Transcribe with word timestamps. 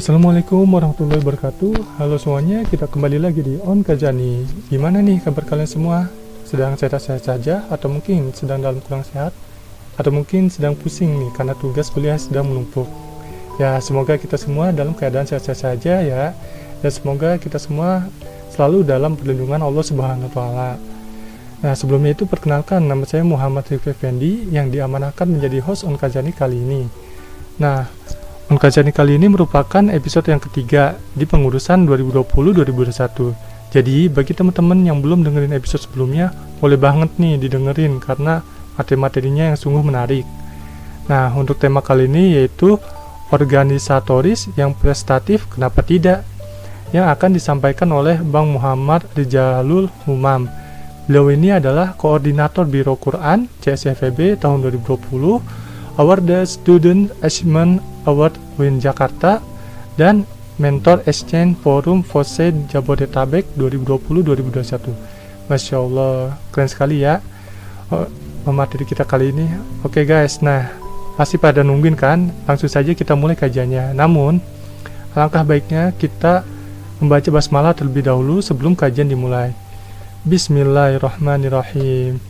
Assalamualaikum 0.00 0.64
warahmatullahi 0.64 1.20
wabarakatuh 1.20 2.00
Halo 2.00 2.16
semuanya, 2.16 2.64
kita 2.64 2.88
kembali 2.88 3.20
lagi 3.20 3.44
di 3.44 3.60
On 3.60 3.84
Kajani 3.84 4.48
Gimana 4.72 5.04
nih 5.04 5.20
kabar 5.20 5.44
kalian 5.44 5.68
semua? 5.68 6.08
Sedang 6.48 6.72
sehat-sehat 6.72 7.20
saja? 7.20 7.68
Atau 7.68 7.92
mungkin 7.92 8.32
sedang 8.32 8.64
dalam 8.64 8.80
kurang 8.80 9.04
sehat? 9.04 9.36
Atau 10.00 10.08
mungkin 10.08 10.48
sedang 10.48 10.72
pusing 10.72 11.20
nih 11.20 11.28
karena 11.36 11.52
tugas 11.52 11.92
kuliah 11.92 12.16
sedang 12.16 12.48
menumpuk 12.48 12.88
Ya, 13.60 13.76
semoga 13.84 14.16
kita 14.16 14.40
semua 14.40 14.72
dalam 14.72 14.96
keadaan 14.96 15.28
sehat-sehat 15.28 15.60
saja 15.68 16.00
ya 16.00 16.32
Dan 16.80 16.88
semoga 16.96 17.36
kita 17.36 17.60
semua 17.60 18.08
selalu 18.56 18.88
dalam 18.88 19.20
perlindungan 19.20 19.60
Allah 19.60 19.84
Subhanahu 19.84 20.28
wa 20.28 20.32
taala. 20.32 20.70
Nah, 21.60 21.76
sebelumnya 21.76 22.16
itu 22.16 22.24
perkenalkan 22.24 22.88
nama 22.88 23.04
saya 23.04 23.20
Muhammad 23.20 23.68
Rifki 23.68 23.92
Fendi 23.92 24.48
yang 24.48 24.72
diamanahkan 24.72 25.28
menjadi 25.28 25.60
host 25.60 25.84
On 25.84 26.00
Kajani 26.00 26.32
kali 26.32 26.56
ini. 26.56 26.88
Nah, 27.60 27.84
Mengkajian 28.50 28.90
kali 28.90 29.14
ini 29.14 29.30
merupakan 29.30 29.86
episode 29.94 30.26
yang 30.26 30.42
ketiga 30.42 30.98
di 31.14 31.22
pengurusan 31.22 31.86
2020-2021. 31.86 33.30
Jadi, 33.70 34.10
bagi 34.10 34.34
teman-teman 34.34 34.74
yang 34.82 34.98
belum 34.98 35.22
dengerin 35.22 35.54
episode 35.54 35.86
sebelumnya, 35.86 36.34
boleh 36.58 36.74
banget 36.74 37.14
nih 37.14 37.38
didengerin 37.38 38.02
karena 38.02 38.42
materi-materinya 38.74 39.54
yang 39.54 39.56
sungguh 39.56 39.86
menarik. 39.86 40.26
Nah, 41.06 41.30
untuk 41.38 41.62
tema 41.62 41.78
kali 41.78 42.10
ini 42.10 42.42
yaitu 42.42 42.74
organisatoris 43.30 44.50
yang 44.58 44.74
prestatif 44.74 45.46
kenapa 45.46 45.86
tidak? 45.86 46.26
Yang 46.90 47.06
akan 47.06 47.30
disampaikan 47.30 47.94
oleh 47.94 48.18
Bang 48.18 48.50
Muhammad 48.50 49.06
Rijalul 49.14 49.86
Humam. 50.10 50.50
Beliau 51.06 51.30
ini 51.30 51.54
adalah 51.54 51.94
koordinator 51.94 52.66
Biro 52.66 52.98
Quran 52.98 53.46
CSFB 53.62 54.42
tahun 54.42 54.66
2020 54.66 55.69
Award 56.00 56.24
the 56.24 56.48
Student 56.48 57.12
Achievement 57.20 57.84
Award 58.08 58.40
Win 58.56 58.80
Jakarta 58.80 59.44
dan 60.00 60.24
Mentor 60.56 61.04
Exchange 61.04 61.60
Forum 61.60 62.00
Fose 62.00 62.56
Jabodetabek 62.72 63.44
2020-2021 63.60 64.96
Masya 65.52 65.76
Allah 65.76 66.40
keren 66.48 66.72
sekali 66.72 67.04
ya 67.04 67.20
oh, 67.92 68.08
materi 68.48 68.88
kita 68.88 69.04
kali 69.04 69.36
ini. 69.36 69.44
Oke 69.84 70.00
okay 70.00 70.04
guys 70.08 70.40
nah 70.40 70.72
pasti 71.20 71.36
pada 71.36 71.60
nungguin 71.60 71.98
kan? 71.98 72.32
Langsung 72.48 72.72
saja 72.72 72.96
kita 72.96 73.12
mulai 73.12 73.36
kajiannya. 73.36 73.92
Namun 73.92 74.40
alangkah 75.12 75.44
baiknya 75.44 75.92
kita 76.00 76.48
membaca 76.96 77.28
basmalah 77.28 77.76
terlebih 77.76 78.08
dahulu 78.08 78.40
sebelum 78.40 78.72
kajian 78.72 79.12
dimulai. 79.12 79.52
Bismillahirrahmanirrahim 80.24 82.29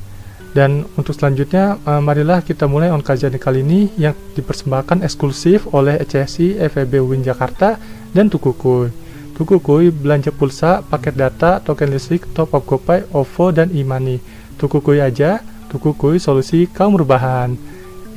dan 0.50 0.82
untuk 0.98 1.14
selanjutnya, 1.14 1.78
uh, 1.86 2.02
marilah 2.02 2.42
kita 2.42 2.66
mulai 2.66 2.90
on 2.90 3.06
kajian 3.06 3.30
kali 3.38 3.62
ini 3.62 3.86
yang 3.94 4.18
dipersembahkan 4.34 5.06
eksklusif 5.06 5.70
oleh 5.70 6.02
ECSI 6.02 6.58
FEB 6.66 6.98
Win 7.06 7.22
Jakarta 7.22 7.78
dan 8.10 8.26
Tukukuy. 8.26 8.90
Tukukuy 9.38 9.94
belanja 9.94 10.34
pulsa, 10.34 10.82
paket 10.82 11.14
data, 11.14 11.62
token 11.62 11.94
listrik, 11.94 12.26
top 12.34 12.50
up 12.52 12.66
GoPay, 12.66 13.08
OVO, 13.14 13.54
dan 13.54 13.70
e-money. 13.70 14.18
Tukukuy 14.58 14.98
aja, 14.98 15.40
Tukukuy 15.70 16.18
solusi 16.18 16.66
kaum 16.66 16.98
rebahan. 16.98 17.54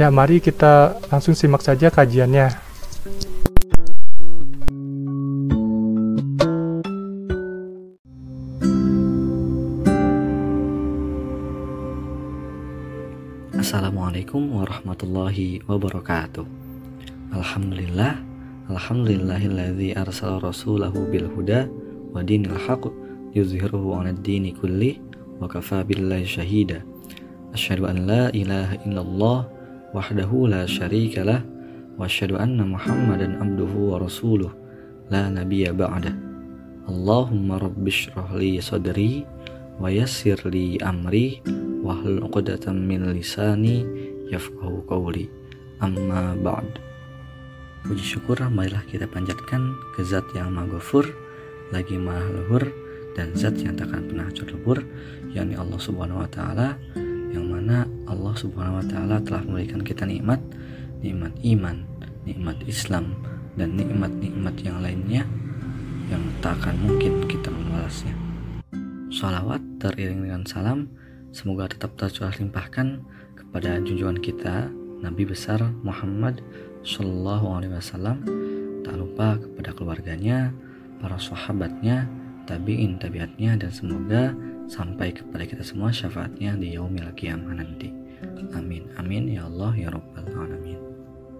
Ya, 0.02 0.10
mari 0.10 0.42
kita 0.42 0.98
langsung 1.14 1.38
simak 1.38 1.62
saja 1.62 1.94
kajiannya. 1.94 2.73
Assalamualaikum 14.34 14.66
warahmatullahi 14.66 15.62
wabarakatuh. 15.70 16.46
Alhamdulillah 17.38 18.18
Alhamdulillahilladzi 18.66 19.94
arsala 19.94 20.42
rasulahu 20.42 21.06
bil 21.06 21.30
huda 21.38 21.70
wa 22.10 22.18
dinil 22.26 22.58
haq 22.58 22.90
yuzhiruhu 23.38 23.94
'ala 23.94 24.10
dini 24.10 24.50
kulli 24.58 24.98
wa 25.38 25.46
kafa 25.46 25.86
billahi 25.86 26.26
syahida 26.26 26.82
Asyhadu 27.54 27.86
an 27.86 28.10
la 28.10 28.34
ilaha 28.34 28.74
illallah 28.82 29.40
wahdahu 29.94 30.50
la 30.50 30.66
syarika 30.66 31.22
lah 31.22 31.46
wa 31.94 32.10
asyhadu 32.10 32.42
anna 32.42 32.66
Muhammadan 32.66 33.38
abduhu 33.38 33.94
wa 33.94 34.02
rasuluh 34.02 34.50
la 35.14 35.30
nabiyya 35.30 35.78
ba'da. 35.78 36.10
Allahumma 36.90 37.62
rabbishrah 37.62 38.34
li 38.42 38.58
sadri 38.58 39.30
wa 39.78 39.94
yassir 39.94 40.42
li 40.50 40.82
amri 40.82 41.38
wahlul 41.86 42.26
'uqdatam 42.26 42.82
min 42.82 43.14
lisani 43.14 44.03
yafqahu 44.34 44.82
qawli 44.90 45.30
amma 45.78 46.34
ba'd 46.42 46.82
Puji 47.84 48.16
syukur 48.16 48.40
marilah 48.48 48.80
kita 48.88 49.06
panjatkan 49.12 49.76
ke 49.92 50.08
zat 50.08 50.24
yang 50.32 50.56
maha 50.56 51.04
lagi 51.76 52.00
maha 52.00 52.24
luhur 52.32 52.64
dan 53.14 53.36
zat 53.36 53.60
yang 53.60 53.76
takkan 53.76 54.08
pernah 54.08 54.32
terlebur 54.32 54.80
yakni 55.36 55.60
Allah 55.60 55.78
Subhanahu 55.78 56.24
wa 56.24 56.30
taala 56.32 56.80
yang 57.36 57.44
mana 57.52 57.84
Allah 58.08 58.34
Subhanahu 58.40 58.80
wa 58.80 58.86
taala 58.88 59.20
telah 59.20 59.44
memberikan 59.44 59.84
kita 59.84 60.08
nikmat 60.08 60.40
nikmat 61.04 61.36
iman, 61.44 61.84
nikmat 62.24 62.58
Islam 62.64 63.20
dan 63.60 63.76
nikmat-nikmat 63.76 64.56
yang 64.64 64.80
lainnya 64.80 65.28
yang 66.08 66.24
tak 66.40 66.56
akan 66.64 66.80
mungkin 66.88 67.28
kita 67.28 67.52
membalasnya. 67.52 68.16
Salawat 69.12 69.60
teriring 69.84 70.24
dengan 70.24 70.48
salam 70.48 70.88
Semoga 71.34 71.66
tetap 71.66 71.98
tercurah 71.98 72.30
limpahkan 72.38 73.02
kepada 73.54 73.78
junjungan 73.86 74.18
kita 74.18 74.66
Nabi 75.06 75.30
besar 75.30 75.62
Muhammad 75.86 76.42
Shallallahu 76.82 77.54
Alaihi 77.54 77.78
Wasallam. 77.78 78.26
Tak 78.82 78.98
lupa 78.98 79.38
kepada 79.38 79.70
keluarganya, 79.78 80.50
para 80.98 81.22
sahabatnya, 81.22 82.10
tabiin 82.50 82.98
tabiatnya 82.98 83.54
dan 83.62 83.70
semoga 83.70 84.34
sampai 84.66 85.14
kepada 85.14 85.46
kita 85.46 85.62
semua 85.62 85.94
syafaatnya 85.94 86.58
di 86.58 86.74
yaumil 86.74 87.14
kiamah 87.14 87.54
nanti. 87.54 87.94
Amin 88.58 88.90
amin 88.98 89.30
ya 89.30 89.46
Allah 89.46 89.78
ya 89.78 89.94
Rabbal 89.94 90.34
alamin. 90.34 90.82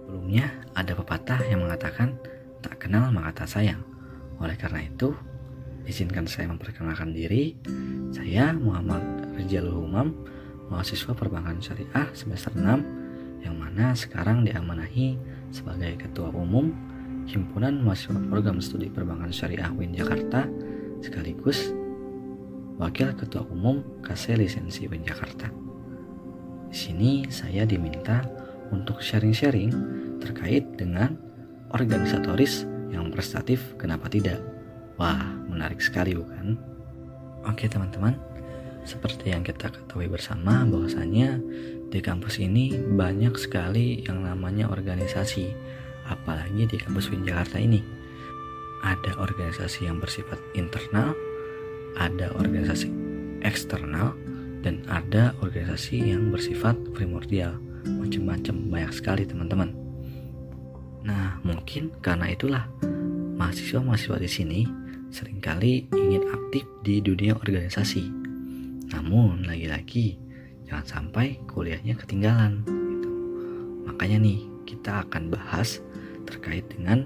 Sebelumnya 0.06 0.54
ada 0.78 0.94
pepatah 0.94 1.42
yang 1.50 1.66
mengatakan 1.66 2.14
tak 2.62 2.78
kenal 2.78 3.10
maka 3.10 3.42
tak 3.42 3.58
sayang. 3.58 3.82
Oleh 4.38 4.54
karena 4.54 4.86
itu, 4.86 5.10
izinkan 5.82 6.30
saya 6.30 6.46
memperkenalkan 6.46 7.10
diri. 7.10 7.58
Saya 8.14 8.54
Muhammad 8.54 9.02
Rijalul 9.34 9.82
Umam, 9.82 10.14
mahasiswa 10.72 11.12
perbankan 11.12 11.60
syariah 11.60 12.06
semester 12.16 12.52
6 12.54 13.44
yang 13.44 13.54
mana 13.60 13.92
sekarang 13.92 14.44
diamanahi 14.46 15.20
sebagai 15.52 16.00
ketua 16.00 16.32
umum 16.32 16.72
Himpunan 17.24 17.80
Mahasiswa 17.80 18.20
Program 18.28 18.60
Studi 18.60 18.92
Perbankan 18.92 19.32
Syariah 19.32 19.72
UIN 19.72 19.96
Jakarta 19.96 20.44
sekaligus 21.00 21.72
Wakil 22.76 23.16
Ketua 23.16 23.48
Umum 23.48 23.80
KC 24.04 24.36
Lisensi 24.36 24.84
UIN 24.84 25.06
Jakarta. 25.06 25.48
Di 26.68 26.76
sini 26.76 27.24
saya 27.32 27.64
diminta 27.64 28.26
untuk 28.68 29.00
sharing-sharing 29.00 29.72
terkait 30.20 30.68
dengan 30.76 31.16
organisatoris 31.72 32.66
yang 32.92 33.08
prestatif, 33.08 33.72
kenapa 33.80 34.10
tidak? 34.10 34.42
Wah, 35.00 35.22
menarik 35.48 35.80
sekali 35.80 36.18
bukan? 36.18 36.60
Oke 37.46 37.70
teman-teman, 37.70 38.20
seperti 38.84 39.32
yang 39.32 39.40
kita 39.40 39.72
ketahui 39.72 40.12
bersama 40.12 40.62
bahwasanya 40.68 41.40
di 41.88 42.00
kampus 42.04 42.36
ini 42.40 42.76
banyak 42.76 43.32
sekali 43.40 44.04
yang 44.04 44.24
namanya 44.24 44.68
organisasi, 44.68 45.48
apalagi 46.04 46.68
di 46.68 46.76
kampus 46.76 47.08
Win 47.08 47.24
Jakarta 47.24 47.56
ini. 47.56 47.80
Ada 48.84 49.16
organisasi 49.16 49.88
yang 49.88 49.96
bersifat 49.96 50.36
internal, 50.52 51.16
ada 51.96 52.28
organisasi 52.36 52.92
eksternal, 53.40 54.12
dan 54.60 54.84
ada 54.92 55.32
organisasi 55.40 56.12
yang 56.12 56.28
bersifat 56.28 56.76
primordial. 56.92 57.56
Macam-macam 57.84 58.54
banyak 58.68 58.92
sekali 58.92 59.24
teman-teman. 59.24 59.72
Nah, 61.04 61.40
mungkin 61.44 61.92
karena 62.00 62.32
itulah 62.32 62.64
mahasiswa-mahasiswa 63.40 64.16
di 64.20 64.30
sini 64.30 64.60
sering 65.12 65.40
kali 65.40 65.86
ingin 65.92 66.24
aktif 66.32 66.64
di 66.80 66.98
dunia 67.04 67.36
organisasi 67.36 68.23
namun 68.94 69.42
lagi-lagi 69.42 70.22
jangan 70.70 70.86
sampai 70.86 71.42
kuliahnya 71.50 71.98
ketinggalan 71.98 72.62
gitu. 72.62 73.10
Makanya 73.90 74.22
nih 74.22 74.40
kita 74.64 75.02
akan 75.04 75.34
bahas 75.34 75.82
terkait 76.24 76.70
dengan 76.70 77.04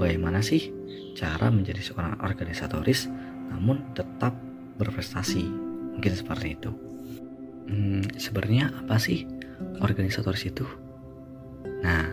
bagaimana 0.00 0.40
sih 0.40 0.72
cara 1.12 1.52
menjadi 1.52 1.84
seorang 1.84 2.18
organisatoris 2.24 3.06
namun 3.52 3.84
tetap 3.92 4.32
berprestasi. 4.80 5.44
Mungkin 5.98 6.14
seperti 6.14 6.56
itu. 6.56 6.70
Hmm, 7.68 8.02
sebenarnya 8.16 8.72
apa 8.72 8.96
sih 8.96 9.28
organisatoris 9.82 10.48
itu? 10.48 10.64
Nah, 11.84 12.10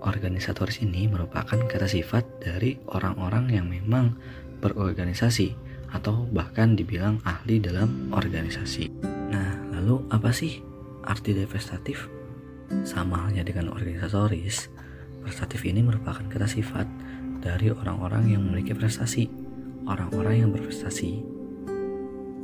organisatoris 0.00 0.80
ini 0.80 1.10
merupakan 1.10 1.58
kata 1.58 1.90
sifat 1.90 2.24
dari 2.40 2.78
orang-orang 2.88 3.50
yang 3.52 3.66
memang 3.68 4.16
berorganisasi 4.62 5.52
atau 5.94 6.26
bahkan 6.34 6.74
dibilang 6.74 7.22
ahli 7.22 7.62
dalam 7.62 8.10
organisasi. 8.10 8.90
Nah, 9.30 9.70
lalu 9.78 10.02
apa 10.10 10.34
sih 10.34 10.58
arti 11.06 11.30
divestatif? 11.32 12.10
Sama 12.82 13.28
halnya 13.28 13.46
dengan 13.46 13.70
organisatoris, 13.70 14.74
Prestatif 15.24 15.64
ini 15.64 15.80
merupakan 15.80 16.20
kata 16.20 16.44
sifat 16.44 16.84
dari 17.40 17.72
orang-orang 17.72 18.36
yang 18.36 18.44
memiliki 18.44 18.76
prestasi, 18.76 19.24
orang-orang 19.88 20.44
yang 20.44 20.50
berprestasi. 20.52 21.24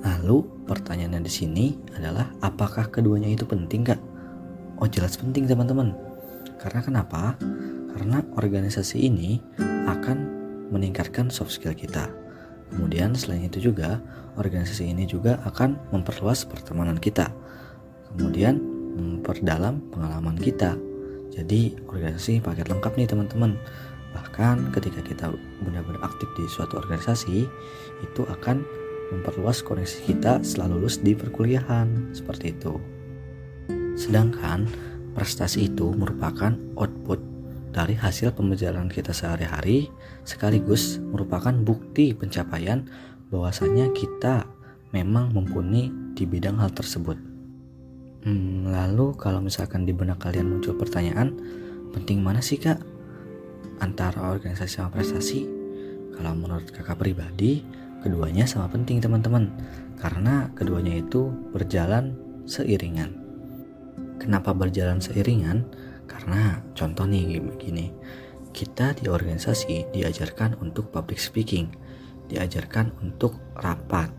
Lalu 0.01 0.49
pertanyaannya 0.65 1.21
di 1.21 1.29
sini 1.29 1.67
adalah 1.93 2.33
apakah 2.41 2.89
keduanya 2.89 3.37
itu 3.37 3.45
penting 3.45 3.85
kak? 3.85 4.01
Oh 4.81 4.89
jelas 4.89 5.21
penting 5.21 5.45
teman-teman. 5.45 5.93
Karena 6.57 6.81
kenapa? 6.81 7.37
Karena 7.93 8.25
organisasi 8.41 9.13
ini 9.13 9.37
akan 9.85 10.17
meningkatkan 10.73 11.29
soft 11.29 11.53
skill 11.53 11.77
kita. 11.77 12.09
Kemudian 12.71 13.19
selain 13.19 13.47
itu 13.47 13.71
juga 13.71 13.99
organisasi 14.39 14.87
ini 14.87 15.05
juga 15.05 15.43
akan 15.45 15.77
memperluas 15.91 16.47
pertemanan 16.47 16.97
kita. 16.97 17.29
Kemudian 18.15 18.59
memperdalam 18.95 19.83
pengalaman 19.91 20.39
kita. 20.39 20.75
Jadi 21.31 21.79
organisasi 21.87 22.43
paket 22.43 22.67
lengkap 22.67 22.99
nih 22.99 23.11
teman-teman. 23.11 23.55
Bahkan 24.11 24.75
ketika 24.75 25.01
kita 25.07 25.27
benar-benar 25.63 26.03
aktif 26.03 26.27
di 26.35 26.43
suatu 26.51 26.83
organisasi, 26.83 27.47
itu 28.03 28.23
akan 28.27 28.67
memperluas 29.15 29.63
koneksi 29.63 30.11
kita 30.11 30.43
setelah 30.43 30.75
lulus 30.75 30.99
di 30.99 31.15
perkuliahan. 31.15 32.11
Seperti 32.11 32.55
itu. 32.55 32.79
Sedangkan 33.95 34.67
prestasi 35.15 35.71
itu 35.71 35.95
merupakan 35.95 36.55
output 36.79 37.30
dari 37.71 37.95
hasil 37.95 38.35
pembelajaran 38.35 38.91
kita 38.91 39.15
sehari-hari 39.15 39.91
sekaligus 40.27 40.99
merupakan 40.99 41.55
bukti 41.55 42.15
pencapaian 42.15 42.87
bahwasanya 43.31 43.95
kita 43.95 44.47
memang 44.91 45.31
mumpuni 45.31 45.91
di 46.19 46.27
bidang 46.27 46.59
hal 46.59 46.75
tersebut. 46.75 47.15
Hmm, 48.27 48.69
lalu 48.69 49.17
kalau 49.17 49.41
misalkan 49.41 49.89
di 49.89 49.95
benak 49.95 50.21
kalian 50.21 50.51
muncul 50.51 50.77
pertanyaan, 50.77 51.33
penting 51.95 52.21
mana 52.21 52.43
sih 52.43 52.61
kak 52.61 52.83
antara 53.81 54.29
organisasi 54.29 54.83
sama 54.83 54.93
prestasi? 54.93 55.49
Kalau 56.19 56.37
menurut 56.37 56.69
kakak 56.69 57.01
pribadi, 57.01 57.65
keduanya 58.05 58.45
sama 58.45 58.69
penting 58.69 59.01
teman-teman, 59.01 59.49
karena 59.97 60.53
keduanya 60.53 61.01
itu 61.01 61.33
berjalan 61.55 62.13
seiringan. 62.45 63.17
Kenapa 64.21 64.53
berjalan 64.53 65.01
seiringan? 65.01 65.65
Karena 66.11 66.59
contoh 66.75 67.07
nih 67.07 67.39
begini, 67.39 67.95
kita 68.51 68.99
di 68.99 69.07
organisasi 69.07 69.95
diajarkan 69.95 70.59
untuk 70.59 70.91
public 70.91 71.23
speaking, 71.23 71.71
diajarkan 72.27 72.91
untuk 72.99 73.39
rapat, 73.55 74.11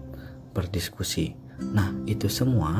berdiskusi. 0.55 1.35
Nah, 1.75 1.91
itu 2.07 2.31
semua 2.31 2.79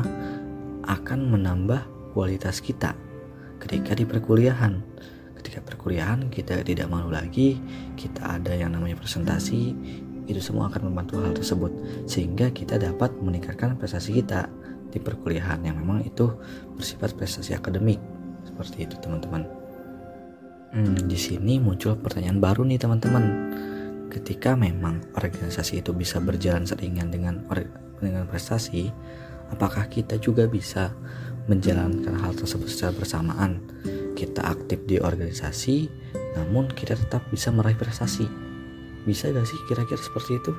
akan 0.88 1.20
menambah 1.28 2.12
kualitas 2.16 2.64
kita 2.64 2.96
ketika 3.60 3.92
di 3.92 4.08
perkuliahan. 4.08 4.80
Ketika 5.36 5.60
perkuliahan 5.60 6.32
kita 6.32 6.64
tidak 6.64 6.88
malu 6.88 7.12
lagi, 7.12 7.60
kita 7.98 8.40
ada 8.40 8.54
yang 8.54 8.72
namanya 8.72 8.96
presentasi, 8.96 9.74
itu 10.30 10.40
semua 10.40 10.70
akan 10.70 10.90
membantu 10.90 11.18
hal 11.20 11.34
tersebut 11.34 11.72
sehingga 12.06 12.54
kita 12.54 12.78
dapat 12.78 13.10
meningkatkan 13.18 13.74
prestasi 13.74 14.22
kita 14.22 14.46
di 14.92 15.02
perkuliahan 15.02 15.66
yang 15.66 15.80
memang 15.82 16.04
itu 16.06 16.30
bersifat 16.78 17.16
prestasi 17.18 17.56
akademik 17.56 17.98
seperti 18.52 18.84
itu 18.84 19.00
teman-teman. 19.00 19.48
Hmm, 20.72 21.08
di 21.08 21.16
sini 21.16 21.56
muncul 21.56 21.96
pertanyaan 21.96 22.36
baru 22.40 22.68
nih 22.68 22.80
teman-teman. 22.80 23.24
Ketika 24.12 24.52
memang 24.52 25.00
organisasi 25.16 25.80
itu 25.80 25.96
bisa 25.96 26.20
berjalan 26.20 26.68
seringan 26.68 27.08
dengan 27.08 27.40
dengan 27.96 28.28
prestasi, 28.28 28.92
apakah 29.48 29.88
kita 29.88 30.20
juga 30.20 30.44
bisa 30.44 30.92
menjalankan 31.48 32.12
hal 32.20 32.36
tersebut 32.36 32.68
secara 32.68 32.92
bersamaan? 32.92 33.64
Kita 34.12 34.44
aktif 34.44 34.84
di 34.84 35.00
organisasi, 35.00 35.88
namun 36.36 36.68
kita 36.76 36.96
tetap 36.96 37.24
bisa 37.32 37.48
meraih 37.48 37.76
prestasi. 37.76 38.28
Bisa 39.08 39.32
gak 39.32 39.48
sih 39.48 39.60
kira-kira 39.68 39.98
seperti 39.98 40.36
itu? 40.36 40.52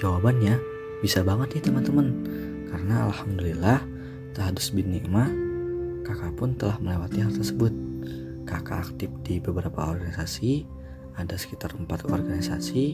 Jawabannya 0.00 0.58
bisa 1.04 1.20
banget 1.20 1.60
nih 1.60 1.64
teman-teman. 1.68 2.08
Karena 2.72 3.06
alhamdulillah 3.12 3.84
tahadus 4.32 4.72
bin 4.74 4.90
nikmah 4.90 5.43
kakak 6.04 6.36
pun 6.36 6.52
telah 6.54 6.76
melewati 6.78 7.24
hal 7.24 7.32
tersebut. 7.32 7.72
Kakak 8.44 8.92
aktif 8.92 9.10
di 9.24 9.40
beberapa 9.40 9.88
organisasi, 9.88 10.68
ada 11.16 11.34
sekitar 11.34 11.72
empat 11.74 12.04
organisasi, 12.06 12.84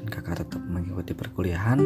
dan 0.00 0.06
kakak 0.08 0.42
tetap 0.42 0.64
mengikuti 0.64 1.12
perkuliahan 1.12 1.84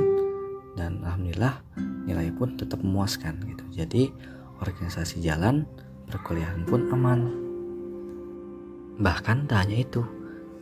dan 0.78 1.02
alhamdulillah 1.02 1.58
nilai 2.06 2.30
pun 2.30 2.54
tetap 2.54 2.78
memuaskan 2.80 3.42
gitu. 3.42 3.64
Jadi 3.74 4.14
organisasi 4.62 5.18
jalan 5.18 5.66
perkuliahan 6.06 6.62
pun 6.62 6.86
aman. 6.94 7.20
Bahkan 9.02 9.50
tak 9.50 9.66
hanya 9.66 9.82
itu 9.82 10.06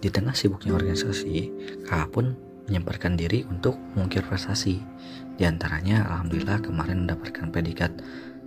di 0.00 0.08
tengah 0.08 0.32
sibuknya 0.32 0.72
organisasi 0.72 1.52
kakak 1.84 2.10
pun 2.12 2.26
menyemparkan 2.66 3.14
diri 3.14 3.46
untuk 3.46 3.78
mengukir 3.94 4.26
prestasi. 4.26 4.82
Di 5.36 5.44
antaranya 5.44 6.08
alhamdulillah 6.08 6.64
kemarin 6.64 7.06
mendapatkan 7.06 7.52
predikat 7.52 7.92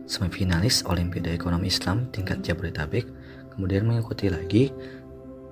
semifinalis 0.10 0.82
Olimpiade 0.90 1.30
Ekonomi 1.38 1.70
Islam 1.70 2.10
tingkat 2.10 2.42
Jabodetabek 2.42 3.06
kemudian 3.54 3.86
mengikuti 3.86 4.34
lagi 4.34 4.74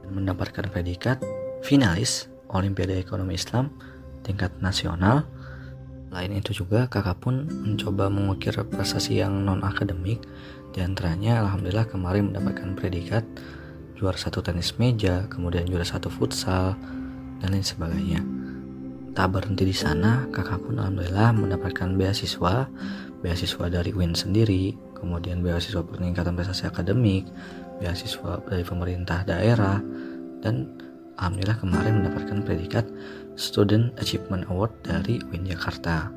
dan 0.01 0.11
mendapatkan 0.17 0.65
predikat 0.73 1.21
finalis 1.61 2.25
Olimpiade 2.49 2.97
Ekonomi 2.97 3.37
Islam 3.37 3.69
tingkat 4.25 4.49
nasional 4.57 5.29
lain 6.09 6.33
itu 6.33 6.65
juga 6.65 6.89
kakak 6.89 7.21
pun 7.21 7.45
mencoba 7.45 8.09
mengukir 8.09 8.57
prestasi 8.65 9.21
yang 9.21 9.45
non 9.45 9.61
akademik 9.61 10.25
di 10.73 10.81
antaranya 10.81 11.45
alhamdulillah 11.45 11.85
kemarin 11.85 12.33
mendapatkan 12.33 12.73
predikat 12.73 13.21
juara 13.97 14.15
satu 14.15 14.45
tenis 14.45 14.77
meja, 14.77 15.25
kemudian 15.25 15.65
juara 15.65 15.81
satu 15.81 16.13
futsal 16.13 16.77
dan 17.41 17.49
lain 17.49 17.65
sebagainya. 17.65 18.21
Tak 19.17 19.33
berhenti 19.33 19.65
di 19.65 19.73
sana, 19.73 20.29
kakak 20.29 20.61
pun 20.61 20.77
alhamdulillah 20.77 21.33
mendapatkan 21.33 21.97
beasiswa, 21.97 22.69
beasiswa 23.21 23.65
dari 23.69 23.93
UIN 23.93 24.13
sendiri, 24.13 24.73
kemudian 24.97 25.41
beasiswa 25.41 25.81
peningkatan 25.81 26.37
prestasi 26.37 26.69
akademik, 26.69 27.25
beasiswa 27.81 28.41
dari 28.45 28.63
pemerintah 28.65 29.25
daerah, 29.25 29.81
dan 30.41 30.69
alhamdulillah 31.17 31.59
kemarin 31.59 31.93
mendapatkan 32.01 32.45
predikat 32.45 32.85
Student 33.37 33.93
Achievement 34.01 34.45
Award 34.49 34.73
dari 34.85 35.21
UIN 35.29 35.45
Jakarta. 35.45 36.09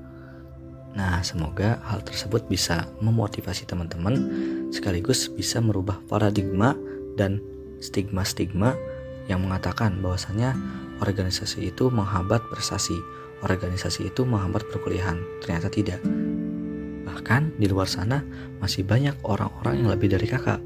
Nah, 0.90 1.22
semoga 1.22 1.78
hal 1.86 2.02
tersebut 2.02 2.50
bisa 2.50 2.90
memotivasi 2.98 3.62
teman-teman 3.62 4.26
sekaligus 4.74 5.30
bisa 5.30 5.62
merubah 5.62 6.02
paradigma 6.10 6.74
dan 7.14 7.38
stigma-stigma 7.78 8.74
yang 9.30 9.46
mengatakan 9.46 10.02
bahwasanya 10.02 10.58
organisasi 10.98 11.70
itu 11.70 11.88
menghambat 11.94 12.42
prestasi, 12.50 12.98
organisasi 13.46 14.10
itu 14.10 14.26
menghambat 14.26 14.66
perkuliahan. 14.66 15.22
Ternyata 15.38 15.70
tidak. 15.70 16.02
Bahkan 17.20 17.60
di 17.60 17.68
luar 17.68 17.84
sana 17.84 18.24
masih 18.64 18.80
banyak 18.80 19.12
orang-orang 19.28 19.84
yang 19.84 19.92
lebih 19.92 20.08
dari 20.08 20.24
kakak. 20.24 20.56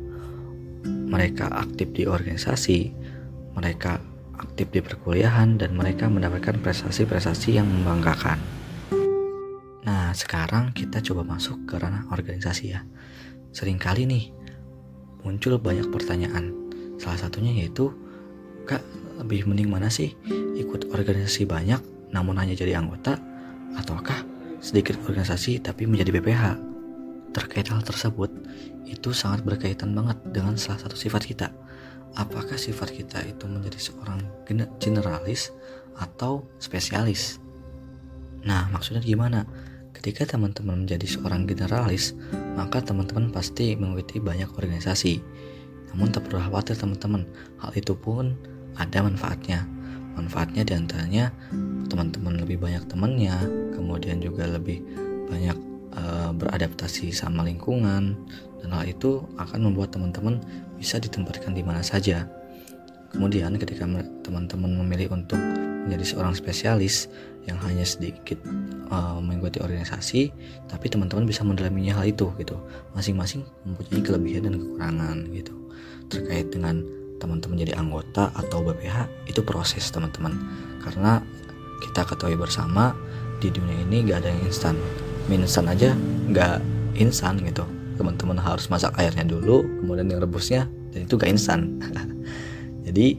Mereka 0.86 1.50
aktif 1.50 1.90
di 1.90 2.06
organisasi, 2.06 2.94
mereka 3.58 3.98
aktif 4.38 4.70
di 4.70 4.78
perkuliahan, 4.78 5.58
dan 5.58 5.74
mereka 5.74 6.06
mendapatkan 6.06 6.62
prestasi-prestasi 6.62 7.58
yang 7.58 7.66
membanggakan. 7.66 8.38
Nah, 9.82 10.14
sekarang 10.14 10.70
kita 10.70 11.02
coba 11.02 11.26
masuk 11.26 11.66
ke 11.66 11.74
ranah 11.74 12.06
organisasi 12.14 12.70
ya. 12.70 12.86
Seringkali 13.50 14.06
nih 14.06 14.30
muncul 15.26 15.58
banyak 15.58 15.90
pertanyaan. 15.90 16.54
Salah 17.02 17.18
satunya 17.18 17.50
yaitu, 17.50 17.90
Kak, 18.62 18.80
lebih 19.26 19.50
mending 19.50 19.74
mana 19.74 19.90
sih? 19.90 20.14
Ikut 20.54 20.94
organisasi 20.94 21.50
banyak 21.50 21.82
namun 22.14 22.38
hanya 22.38 22.54
jadi 22.54 22.78
anggota 22.78 23.18
ataukah 23.74 24.33
sedikit 24.64 24.96
organisasi 25.04 25.60
tapi 25.60 25.84
menjadi 25.84 26.08
BPH? 26.16 26.42
Terkait 27.36 27.68
hal 27.68 27.84
tersebut, 27.84 28.32
itu 28.88 29.12
sangat 29.12 29.44
berkaitan 29.44 29.92
banget 29.92 30.16
dengan 30.32 30.56
salah 30.56 30.80
satu 30.80 30.96
sifat 30.96 31.28
kita, 31.28 31.52
apakah 32.16 32.56
sifat 32.56 32.88
kita 32.96 33.20
itu 33.28 33.44
menjadi 33.44 33.76
seorang 33.76 34.24
generalis 34.80 35.52
atau 36.00 36.48
spesialis. 36.56 37.36
Nah, 38.48 38.72
maksudnya 38.72 39.04
gimana? 39.04 39.44
Ketika 39.92 40.24
teman-teman 40.24 40.88
menjadi 40.88 41.06
seorang 41.06 41.44
generalis, 41.44 42.16
maka 42.56 42.80
teman-teman 42.80 43.28
pasti 43.28 43.76
mengikuti 43.76 44.16
banyak 44.18 44.48
organisasi. 44.56 45.20
Namun 45.92 46.08
tak 46.10 46.26
perlu 46.26 46.40
khawatir 46.40 46.74
teman-teman, 46.74 47.28
hal 47.60 47.70
itu 47.76 47.94
pun 47.94 48.34
ada 48.74 49.04
manfaatnya. 49.04 49.73
Manfaatnya 50.14 50.62
di 50.62 50.74
antaranya 50.78 51.34
teman-teman 51.90 52.38
lebih 52.40 52.62
banyak 52.62 52.86
temannya, 52.86 53.34
kemudian 53.74 54.22
juga 54.22 54.46
lebih 54.46 54.80
banyak 55.28 55.58
uh, 55.98 56.30
beradaptasi 56.34 57.10
sama 57.10 57.42
lingkungan, 57.42 58.14
dan 58.62 58.68
hal 58.70 58.84
itu 58.86 59.26
akan 59.36 59.70
membuat 59.70 59.92
teman-teman 59.92 60.40
bisa 60.78 61.02
ditempatkan 61.02 61.52
di 61.52 61.62
mana 61.66 61.82
saja. 61.82 62.26
Kemudian 63.14 63.54
ketika 63.58 63.86
teman-teman 64.26 64.74
memilih 64.82 65.14
untuk 65.14 65.38
menjadi 65.86 66.16
seorang 66.16 66.34
spesialis 66.34 67.06
yang 67.44 67.60
hanya 67.60 67.84
sedikit 67.84 68.40
uh, 68.88 69.20
mengikuti 69.20 69.60
organisasi, 69.60 70.32
tapi 70.66 70.90
teman-teman 70.90 71.28
bisa 71.28 71.44
mendalaminya 71.44 72.00
hal 72.00 72.10
itu 72.10 72.32
gitu. 72.40 72.56
Masing-masing 72.96 73.44
mempunyai 73.62 74.02
kelebihan 74.02 74.50
dan 74.50 74.54
kekurangan 74.58 75.18
gitu. 75.30 75.54
Terkait 76.10 76.48
dengan 76.50 76.82
teman-teman 77.24 77.56
jadi 77.56 77.72
anggota 77.80 78.28
atau 78.36 78.60
BPH 78.60 79.08
itu 79.32 79.40
proses 79.40 79.88
teman-teman. 79.88 80.36
Karena 80.84 81.24
kita 81.80 82.04
ketahui 82.04 82.36
bersama 82.36 82.92
di 83.40 83.48
dunia 83.48 83.80
ini 83.80 84.04
gak 84.04 84.20
ada 84.20 84.28
yang 84.28 84.44
instan. 84.44 84.76
Mie 85.32 85.40
instan 85.40 85.64
aja 85.72 85.96
gak 86.36 86.60
instan 87.00 87.40
gitu. 87.40 87.64
Teman-teman 87.96 88.36
harus 88.36 88.68
masak 88.68 88.92
airnya 89.00 89.24
dulu 89.24 89.64
kemudian 89.80 90.12
yang 90.12 90.20
rebusnya 90.20 90.68
dan 90.92 91.08
itu 91.08 91.16
gak 91.16 91.32
instan. 91.32 91.80
Jadi 92.86 93.16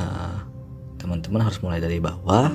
uh, 0.00 0.40
teman-teman 0.96 1.44
harus 1.44 1.60
mulai 1.60 1.84
dari 1.84 2.00
bawah 2.00 2.48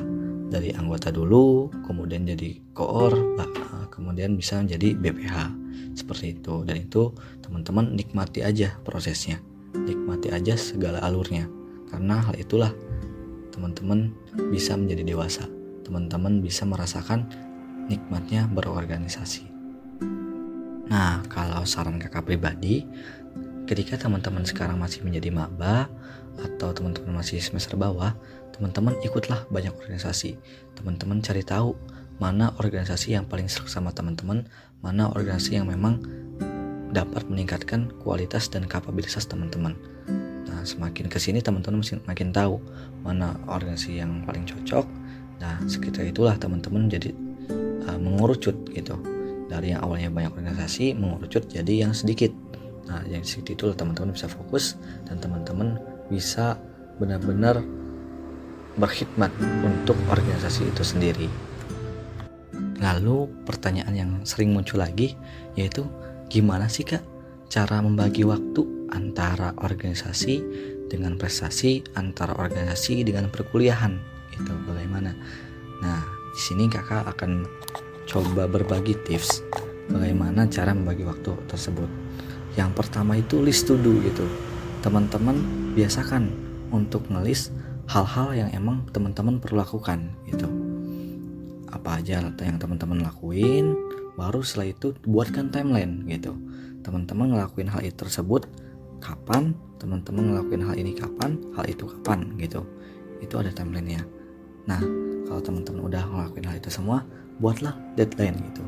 dari 0.49 0.73
anggota 0.73 1.13
dulu 1.13 1.69
kemudian 1.85 2.25
jadi 2.25 2.57
koor 2.73 3.13
uh, 3.37 3.85
kemudian 3.93 4.33
bisa 4.33 4.57
menjadi 4.57 4.97
BPH 4.97 5.35
seperti 5.93 6.41
itu. 6.41 6.65
Dan 6.65 6.89
itu 6.89 7.13
teman-teman 7.45 7.93
nikmati 7.93 8.41
aja 8.41 8.73
prosesnya 8.81 9.37
nikmati 9.73 10.33
aja 10.33 10.55
segala 10.55 11.01
alurnya. 11.03 11.49
Karena 11.89 12.21
hal 12.21 12.37
itulah 12.37 12.71
teman-teman 13.49 14.13
bisa 14.53 14.77
menjadi 14.77 15.03
dewasa. 15.03 15.45
Teman-teman 15.83 16.39
bisa 16.39 16.63
merasakan 16.63 17.25
nikmatnya 17.89 18.45
berorganisasi. 18.49 19.49
Nah 20.89 21.21
kalau 21.29 21.65
saran 21.65 21.97
kakak 21.97 22.25
pribadi 22.25 22.85
ketika 23.69 23.97
teman-teman 24.01 24.45
sekarang 24.45 24.81
masih 24.81 25.05
menjadi 25.05 25.29
maba 25.29 25.89
atau 26.39 26.73
teman-teman 26.73 27.21
masih 27.21 27.37
semester 27.41 27.77
bawah 27.77 28.13
teman-teman 28.55 28.97
ikutlah 29.05 29.45
banyak 29.53 29.73
organisasi. 29.75 30.37
Teman-teman 30.77 31.21
cari 31.21 31.45
tahu 31.45 31.77
mana 32.19 32.51
organisasi 32.59 33.15
yang 33.15 33.25
paling 33.25 33.47
seru 33.47 33.71
sama 33.71 33.95
teman-teman 33.95 34.43
mana 34.83 35.07
organisasi 35.07 35.55
yang 35.59 35.67
memang 35.67 36.03
dapat 36.89 37.29
meningkatkan 37.29 37.93
kualitas 38.01 38.49
dan 38.49 38.65
kapabilitas 38.65 39.29
teman-teman. 39.29 39.77
Nah 40.49 40.65
semakin 40.65 41.05
ke 41.07 41.21
sini 41.21 41.39
teman-teman 41.39 41.85
makin 42.09 42.33
tahu 42.33 42.57
mana 43.05 43.37
organisasi 43.45 44.01
yang 44.01 44.25
paling 44.25 44.43
cocok. 44.49 44.85
Nah 45.39 45.61
sekitar 45.69 46.09
itulah 46.09 46.35
teman-teman 46.35 46.89
jadi 46.89 47.13
uh, 47.85 47.99
mengerucut 48.01 48.57
gitu. 48.73 48.97
Dari 49.49 49.73
yang 49.73 49.81
awalnya 49.81 50.13
banyak 50.13 50.33
organisasi 50.33 50.97
mengerucut 50.97 51.49
jadi 51.49 51.87
yang 51.87 51.93
sedikit. 51.93 52.33
Nah 52.89 53.05
yang 53.05 53.21
sedikit 53.21 53.61
itulah 53.61 53.75
teman-teman 53.77 54.13
bisa 54.13 54.25
fokus 54.25 54.77
dan 55.05 55.21
teman-teman 55.21 55.77
bisa 56.09 56.57
benar-benar 56.97 57.61
berkhidmat 58.77 59.29
untuk 59.61 59.97
organisasi 60.09 60.65
itu 60.69 60.83
sendiri. 60.83 61.29
Lalu 62.79 63.27
pertanyaan 63.43 63.93
yang 63.93 64.11
sering 64.23 64.55
muncul 64.55 64.79
lagi 64.79 65.13
yaitu 65.59 65.83
gimana 66.29 66.69
sih 66.69 66.85
kak 66.85 67.01
cara 67.49 67.81
membagi 67.81 68.21
waktu 68.21 68.61
antara 68.93 69.57
organisasi 69.57 70.41
dengan 70.89 71.17
prestasi, 71.17 71.81
antara 71.97 72.37
organisasi 72.37 73.01
dengan 73.01 73.33
perkuliahan 73.33 73.97
itu 74.33 74.53
bagaimana? 74.69 75.17
Nah 75.81 76.01
di 76.33 76.41
sini 76.41 76.69
kakak 76.69 77.09
akan 77.17 77.49
coba 78.05 78.45
berbagi 78.45 78.93
tips 79.05 79.41
bagaimana 79.89 80.45
cara 80.45 80.73
membagi 80.73 81.01
waktu 81.05 81.33
tersebut. 81.49 81.89
Yang 82.53 82.71
pertama 82.77 83.17
itu 83.17 83.41
list 83.41 83.65
to 83.65 83.77
do 83.81 83.97
gitu. 84.05 84.25
Teman-teman 84.85 85.37
biasakan 85.73 86.29
untuk 86.69 87.09
ngelis 87.09 87.49
hal-hal 87.89 88.37
yang 88.37 88.49
emang 88.53 88.85
teman-teman 88.93 89.41
perlu 89.41 89.65
lakukan 89.65 90.13
gitu 90.29 90.45
apa 91.69 92.01
aja 92.01 92.21
yang 92.21 92.57
teman-teman 92.57 93.05
lakuin 93.05 93.77
baru 94.19 94.43
setelah 94.43 94.75
itu 94.75 94.87
buatkan 95.07 95.47
timeline 95.47 96.03
gitu. 96.11 96.35
Teman-teman 96.83 97.31
ngelakuin 97.31 97.71
hal 97.71 97.79
itu 97.87 97.95
tersebut 98.03 98.51
kapan? 98.99 99.55
Teman-teman 99.79 100.35
ngelakuin 100.35 100.63
hal 100.67 100.75
ini 100.75 100.91
kapan? 100.91 101.39
Hal 101.55 101.63
itu 101.71 101.87
kapan? 101.87 102.35
Gitu. 102.35 102.59
Itu 103.23 103.39
ada 103.39 103.55
timelinenya. 103.55 104.03
Nah 104.67 104.83
kalau 105.23 105.39
teman-teman 105.39 105.87
udah 105.87 106.03
ngelakuin 106.03 106.45
hal 106.51 106.55
itu 106.59 106.67
semua 106.67 107.07
buatlah 107.39 107.71
deadline 107.95 108.35
gitu. 108.51 108.63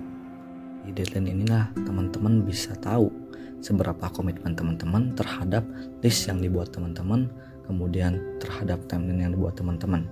Di 0.87 0.91
deadline 0.95 1.27
inilah 1.35 1.67
teman-teman 1.83 2.47
bisa 2.47 2.71
tahu 2.79 3.11
seberapa 3.59 4.07
komitmen 4.15 4.55
teman-teman 4.55 5.13
terhadap 5.13 5.67
list 6.01 6.31
yang 6.31 6.39
dibuat 6.39 6.71
teman-teman 6.73 7.29
kemudian 7.67 8.17
terhadap 8.39 8.81
timeline 8.87 9.27
yang 9.27 9.31
dibuat 9.35 9.53
teman-teman. 9.59 10.07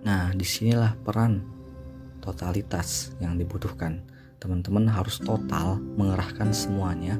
Nah, 0.00 0.32
di 0.32 0.46
sinilah 0.48 0.96
peran 1.04 1.59
totalitas 2.30 3.10
yang 3.18 3.34
dibutuhkan. 3.36 4.00
Teman-teman 4.40 4.88
harus 4.88 5.20
total 5.20 5.76
mengerahkan 5.98 6.54
semuanya. 6.54 7.18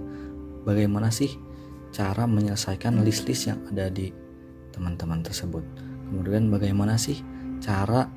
Bagaimana 0.65 1.13
sih 1.13 1.37
cara 1.91 2.25
menyelesaikan 2.25 3.03
list-list 3.05 3.51
yang 3.51 3.61
ada 3.69 3.91
di 3.91 4.15
teman-teman 4.73 5.21
tersebut? 5.21 5.63
Kemudian 6.09 6.49
bagaimana 6.49 6.97
sih 6.97 7.21
cara 7.61 8.09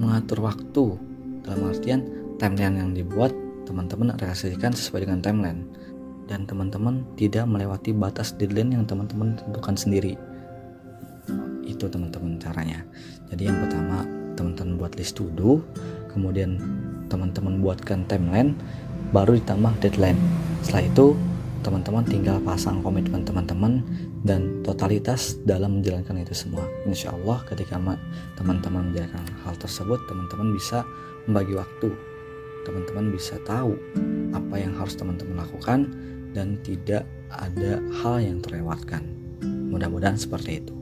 mengatur 0.00 0.42
waktu 0.42 0.98
dalam 1.46 1.70
artian 1.70 2.00
timeline 2.42 2.76
yang 2.82 2.90
dibuat 2.90 3.30
teman-teman 3.62 4.18
realisasikan 4.18 4.74
sesuai 4.74 5.06
dengan 5.06 5.22
timeline 5.22 5.62
dan 6.26 6.46
teman-teman 6.46 7.06
tidak 7.14 7.46
melewati 7.46 7.94
batas 7.94 8.34
deadline 8.34 8.74
yang 8.74 8.84
teman-teman 8.86 9.38
tentukan 9.38 9.78
sendiri 9.78 10.18
itu 11.62 11.86
teman-teman 11.86 12.38
caranya 12.42 12.82
jadi 13.30 13.50
yang 13.50 13.58
pertama 13.62 14.02
teman-teman 14.34 14.74
buat 14.80 14.92
list 14.98 15.18
to 15.18 15.30
do 15.38 15.62
kemudian 16.12 16.60
teman-teman 17.08 17.60
buatkan 17.60 18.04
timeline 18.08 18.56
baru 19.12 19.36
ditambah 19.36 19.72
deadline 19.82 20.16
setelah 20.64 20.84
itu 20.88 21.06
teman-teman 21.62 22.02
tinggal 22.06 22.36
pasang 22.42 22.82
komitmen 22.82 23.22
teman-teman 23.22 23.82
dan 24.22 24.62
totalitas 24.62 25.38
dalam 25.42 25.80
menjalankan 25.80 26.22
itu 26.22 26.34
semua 26.34 26.64
insya 26.86 27.10
Allah 27.12 27.42
ketika 27.48 27.80
teman-teman 28.38 28.90
menjalankan 28.90 29.26
hal 29.46 29.54
tersebut 29.58 29.98
teman-teman 30.06 30.54
bisa 30.54 30.86
membagi 31.26 31.54
waktu 31.54 31.90
teman-teman 32.62 33.10
bisa 33.10 33.38
tahu 33.42 33.74
apa 34.32 34.54
yang 34.58 34.72
harus 34.78 34.94
teman-teman 34.94 35.42
lakukan 35.42 35.90
dan 36.32 36.56
tidak 36.64 37.04
ada 37.28 37.80
hal 38.02 38.20
yang 38.20 38.38
terlewatkan. 38.40 39.04
Mudah-mudahan 39.42 40.16
seperti 40.16 40.64
itu. 40.64 40.74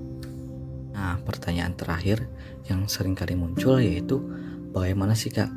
Nah, 0.94 1.18
pertanyaan 1.22 1.75
terakhir 1.75 2.26
yang 2.68 2.87
sering 2.87 3.16
kali 3.16 3.34
muncul 3.34 3.80
yaitu 3.80 4.20
bagaimana 4.71 5.12
sih 5.19 5.31
Kak 5.31 5.50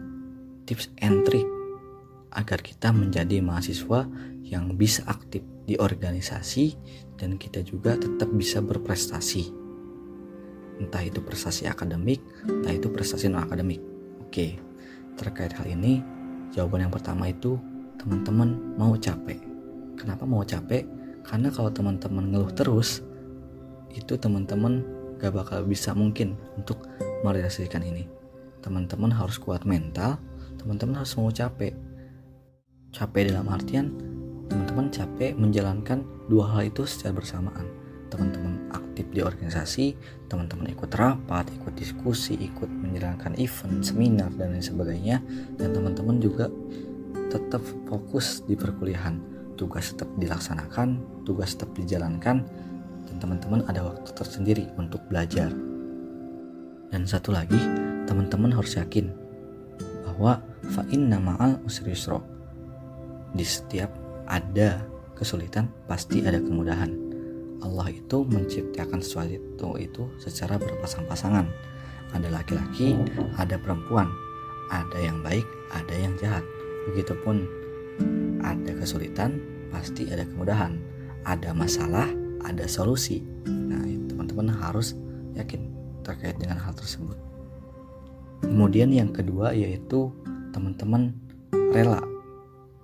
tips 0.68 0.92
and 1.00 1.24
trick 1.28 1.46
agar 2.34 2.60
kita 2.60 2.90
menjadi 2.90 3.40
mahasiswa 3.46 4.10
yang 4.42 4.74
bisa 4.74 5.06
aktif 5.06 5.46
di 5.64 5.78
organisasi 5.78 6.76
dan 7.16 7.38
kita 7.38 7.62
juga 7.62 7.96
tetap 7.96 8.28
bisa 8.34 8.60
berprestasi. 8.60 9.54
Entah 10.82 11.06
itu 11.06 11.22
prestasi 11.22 11.70
akademik, 11.70 12.20
entah 12.50 12.74
itu 12.74 12.90
prestasi 12.90 13.30
non 13.30 13.46
akademik. 13.46 13.80
Oke, 14.26 14.58
terkait 15.14 15.54
hal 15.54 15.70
ini, 15.70 16.02
jawaban 16.50 16.90
yang 16.90 16.94
pertama 16.94 17.30
itu 17.30 17.62
teman-teman 18.02 18.58
mau 18.76 18.98
capek 18.98 19.54
Kenapa 19.98 20.26
mau 20.26 20.42
capek? 20.42 20.84
Karena 21.24 21.54
kalau 21.54 21.70
teman-teman 21.72 22.34
ngeluh 22.34 22.52
terus, 22.52 23.06
itu 23.94 24.18
teman-teman 24.18 24.84
gak 25.22 25.32
bakal 25.32 25.64
bisa 25.64 25.94
mungkin 25.94 26.36
untuk 26.58 26.90
merealisasikan 27.24 27.86
ini. 27.86 28.23
Teman-teman 28.64 29.12
harus 29.12 29.36
kuat 29.36 29.68
mental, 29.68 30.18
teman-teman 30.56 31.04
harus 31.04 31.14
mau 31.20 31.28
capek. 31.28 31.76
Capek 32.96 33.30
dalam 33.30 33.52
artian, 33.52 33.92
teman-teman 34.48 34.88
capek 34.88 35.36
menjalankan 35.36 36.08
dua 36.32 36.56
hal 36.56 36.72
itu 36.72 36.88
secara 36.88 37.20
bersamaan. 37.20 37.68
Teman-teman 38.08 38.72
aktif 38.72 39.10
di 39.10 39.20
organisasi, 39.26 39.98
teman-teman 40.30 40.70
ikut 40.72 40.90
rapat, 40.96 41.50
ikut 41.50 41.74
diskusi, 41.76 42.38
ikut 42.38 42.70
menjalankan 42.70 43.36
event, 43.36 43.82
seminar, 43.82 44.30
dan 44.38 44.56
lain 44.56 44.64
sebagainya. 44.64 45.20
Dan 45.58 45.74
teman-teman 45.76 46.22
juga 46.22 46.48
tetap 47.28 47.66
fokus 47.90 48.46
di 48.46 48.54
perkuliahan 48.54 49.34
tugas 49.56 49.94
tetap 49.94 50.10
dilaksanakan, 50.18 51.00
tugas 51.26 51.54
tetap 51.56 51.74
dijalankan, 51.78 52.46
dan 53.08 53.16
teman-teman 53.22 53.66
ada 53.70 53.86
waktu 53.86 54.10
tersendiri 54.14 54.66
untuk 54.78 55.02
belajar. 55.08 55.54
Dan 56.94 57.10
satu 57.10 57.34
lagi, 57.34 57.58
teman-teman 58.06 58.52
harus 58.52 58.76
yakin 58.76 59.12
bahwa 60.06 60.44
fa'in 60.72 61.10
nama'al 61.10 61.60
usri 61.66 61.92
yusro. 61.92 62.22
Di 63.34 63.42
setiap 63.42 63.90
ada 64.30 64.86
kesulitan, 65.18 65.70
pasti 65.90 66.22
ada 66.22 66.38
kemudahan. 66.38 66.94
Allah 67.64 67.88
itu 67.90 68.28
menciptakan 68.28 69.00
sesuatu 69.00 69.80
itu 69.80 70.04
secara 70.20 70.60
berpasang-pasangan. 70.60 71.48
Ada 72.14 72.30
laki-laki, 72.30 72.94
ada 73.40 73.58
perempuan, 73.58 74.06
ada 74.70 74.98
yang 75.00 75.24
baik, 75.26 75.48
ada 75.74 75.96
yang 75.98 76.14
jahat. 76.20 76.46
Begitupun 76.92 77.48
ada 78.44 78.72
kesulitan, 78.78 79.42
pasti 79.72 80.12
ada 80.12 80.28
kemudahan. 80.28 80.78
Ada 81.24 81.56
masalah, 81.56 82.06
ada 82.44 82.68
solusi. 82.68 83.24
Nah, 83.48 83.82
teman-teman 84.12 84.52
harus 84.52 84.94
yakin 85.34 85.72
terkait 86.04 86.36
dengan 86.38 86.60
hal 86.60 86.76
tersebut. 86.76 87.33
Kemudian 88.44 88.92
yang 88.92 89.10
kedua 89.16 89.56
yaitu 89.56 90.12
teman-teman 90.52 91.16
rela 91.74 92.04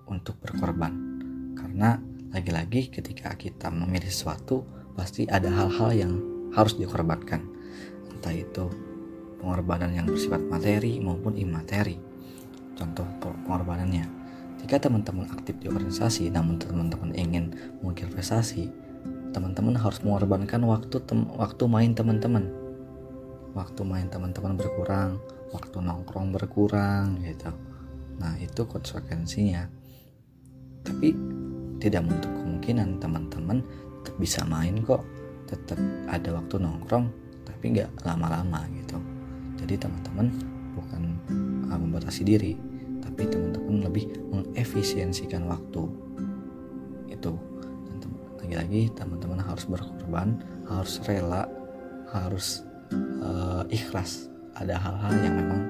untuk 0.10 0.40
berkorban. 0.42 0.92
Karena 1.54 2.02
lagi-lagi 2.34 2.90
ketika 2.90 3.36
kita 3.38 3.70
memilih 3.70 4.10
sesuatu, 4.10 4.66
pasti 4.98 5.30
ada 5.30 5.52
hal-hal 5.52 5.90
yang 5.94 6.14
harus 6.56 6.80
dikorbankan. 6.80 7.46
Entah 8.10 8.34
itu 8.34 8.66
pengorbanan 9.40 9.94
yang 9.94 10.10
bersifat 10.10 10.42
materi 10.50 10.98
maupun 11.00 11.38
imateri. 11.38 12.00
Contoh 12.74 13.06
pengorbanannya. 13.22 14.20
Jika 14.60 14.76
teman-teman 14.80 15.32
aktif 15.32 15.56
di 15.64 15.72
organisasi 15.72 16.28
namun 16.34 16.60
teman-teman 16.60 17.16
ingin 17.16 17.56
mengukir 17.80 18.12
prestasi 18.12 18.68
teman-teman 19.32 19.78
harus 19.78 20.02
mengorbankan 20.04 20.60
waktu 20.66 21.00
tem 21.06 21.30
waktu 21.38 21.64
main 21.70 21.94
teman-teman. 21.94 22.50
Waktu 23.56 23.82
main 23.82 24.10
teman-teman 24.10 24.58
berkurang 24.58 25.18
waktu 25.54 25.78
nongkrong 25.82 26.34
berkurang 26.34 27.22
gitu. 27.26 27.50
Nah 28.22 28.36
itu 28.38 28.62
konsekuensinya. 28.66 29.66
Tapi 30.86 31.14
tidak 31.80 32.08
menutup 32.08 32.32
kemungkinan 32.34 33.00
teman-teman 33.00 33.64
tetap 34.02 34.16
bisa 34.20 34.42
main 34.46 34.82
kok. 34.84 35.04
Tetap 35.50 35.80
ada 36.08 36.30
waktu 36.38 36.56
nongkrong 36.62 37.06
tapi 37.46 37.66
nggak 37.74 38.06
lama-lama 38.06 38.64
gitu. 38.78 38.98
Jadi 39.60 39.76
teman-teman 39.76 40.28
bukan 40.78 41.02
uh, 41.68 41.80
membatasi 41.80 42.22
diri 42.24 42.54
tapi 43.02 43.28
teman-teman 43.28 43.90
lebih 43.90 44.06
mengefisiensikan 44.30 45.50
waktu. 45.50 45.84
Itu. 47.10 47.34
Lagi-lagi 48.40 48.90
teman-teman 48.98 49.46
harus 49.46 49.70
berkorban 49.70 50.42
harus 50.66 50.98
rela 51.06 51.46
harus 52.10 52.66
uh, 53.22 53.62
ikhlas 53.70 54.29
ada 54.58 54.76
hal-hal 54.80 55.14
yang 55.22 55.36
memang 55.38 55.62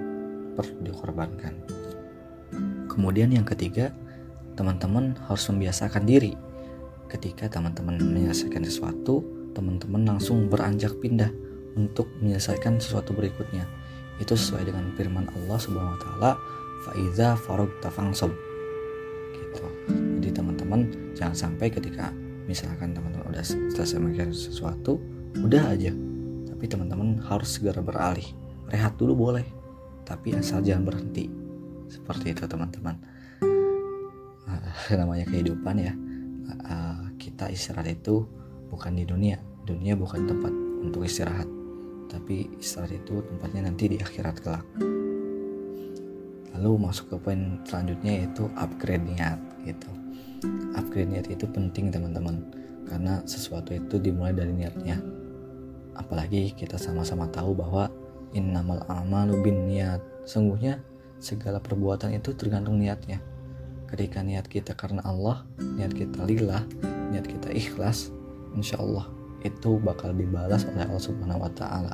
perlu 0.55 0.79
dikorbankan. 0.85 1.53
Kemudian 2.91 3.31
yang 3.31 3.47
ketiga 3.47 3.91
teman-teman 4.59 5.15
harus 5.27 5.47
membiasakan 5.47 6.03
diri. 6.03 6.35
Ketika 7.09 7.49
teman-teman 7.49 7.97
menyelesaikan 7.97 8.61
sesuatu 8.61 9.39
teman-teman 9.53 10.05
langsung 10.05 10.47
beranjak 10.47 10.93
pindah 11.01 11.29
untuk 11.77 12.09
menyelesaikan 12.21 12.77
sesuatu 12.77 13.15
berikutnya. 13.15 13.65
Itu 14.19 14.35
sesuai 14.35 14.67
dengan 14.67 14.91
firman 14.99 15.31
Allah 15.31 15.59
Subhanahu 15.59 15.95
wa 15.95 16.01
taala 16.01 16.31
faiza 16.87 17.35
farog 17.39 17.71
tafangsob 17.83 18.31
gitu. 19.35 19.63
Jadi 20.19 20.29
teman-teman 20.31 20.91
jangan 21.15 21.35
sampai 21.35 21.71
ketika 21.71 22.11
misalkan 22.47 22.91
teman-teman 22.91 23.27
udah 23.31 23.43
selesai 23.43 23.99
mengerjakan 23.99 24.35
sesuatu 24.35 24.99
udah 25.39 25.71
aja. 25.71 25.91
Tapi 26.51 26.65
teman-teman 26.67 27.19
harus 27.23 27.55
segera 27.55 27.79
beralih 27.79 28.27
rehat 28.69 28.95
dulu 28.95 29.29
boleh 29.29 29.59
tapi 30.09 30.33
asal 30.33 30.65
jangan 30.65 30.89
berhenti. 30.89 31.29
Seperti 31.85 32.33
itu 32.33 32.49
teman-teman. 32.49 32.97
Namanya 34.99 35.25
kehidupan 35.29 35.75
ya. 35.77 35.93
Kita 37.21 37.53
istirahat 37.53 37.93
itu 37.93 38.25
bukan 38.73 38.97
di 38.97 39.05
dunia. 39.05 39.37
Dunia 39.69 39.93
bukan 39.93 40.25
tempat 40.25 40.49
untuk 40.81 41.05
istirahat. 41.05 41.45
Tapi 42.09 42.57
istirahat 42.57 42.97
itu 42.97 43.21
tempatnya 43.21 43.69
nanti 43.69 43.85
di 43.85 43.97
akhirat 44.01 44.41
kelak. 44.41 44.65
Lalu 46.57 46.89
masuk 46.89 47.13
ke 47.13 47.15
poin 47.21 47.61
selanjutnya 47.69 48.25
yaitu 48.25 48.49
upgrade 48.57 49.05
niat 49.05 49.37
gitu. 49.61 49.93
Upgrade 50.73 51.13
niat 51.13 51.29
itu 51.29 51.45
penting 51.45 51.93
teman-teman. 51.93 52.41
Karena 52.89 53.21
sesuatu 53.29 53.77
itu 53.77 54.01
dimulai 54.01 54.33
dari 54.33 54.49
niatnya. 54.49 54.97
Apalagi 55.93 56.57
kita 56.57 56.81
sama-sama 56.81 57.29
tahu 57.29 57.53
bahwa 57.53 57.85
innamal 58.35 58.85
amalu 58.89 59.39
bin 59.41 59.65
niat 59.65 60.01
sungguhnya 60.25 60.81
segala 61.19 61.59
perbuatan 61.59 62.15
itu 62.15 62.31
tergantung 62.37 62.79
niatnya. 62.79 63.19
Ketika 63.89 64.21
niat 64.21 64.45
kita 64.45 64.77
karena 64.77 65.01
Allah 65.01 65.43
niat 65.57 65.93
kita 65.93 66.23
lillah 66.25 66.61
niat 67.09 67.25
kita 67.25 67.49
ikhlas 67.49 68.13
insya 68.53 68.77
Allah 68.77 69.09
itu 69.41 69.79
bakal 69.81 70.13
dibalas 70.13 70.67
oleh 70.67 70.85
Allah 70.85 71.01
Subhanahu 71.01 71.41
wa 71.41 71.51
taala 71.55 71.93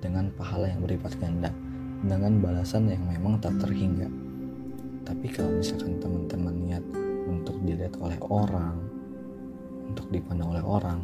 dengan 0.00 0.32
pahala 0.32 0.70
yang 0.70 0.80
berlipat 0.80 1.18
ganda 1.20 1.50
dengan 2.04 2.38
balasan 2.40 2.88
yang 2.88 3.04
memang 3.04 3.40
tak 3.42 3.56
terhingga. 3.60 4.08
Tapi 5.06 5.26
kalau 5.30 5.54
misalkan 5.60 5.98
teman-teman 6.02 6.54
niat 6.56 6.84
untuk 7.26 7.58
dilihat 7.62 7.94
oleh 8.00 8.18
orang 8.30 8.96
untuk 9.86 10.06
dipandang 10.10 10.50
oleh 10.50 10.64
orang 10.66 11.00